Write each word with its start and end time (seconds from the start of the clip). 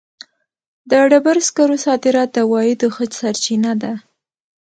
د 0.89 0.91
ډبرو 1.11 1.41
سکرو 1.47 1.77
صادرات 1.85 2.29
د 2.33 2.37
عوایدو 2.45 2.87
ښه 2.95 3.05
سرچینه 3.19 3.71
ده. 3.81 3.93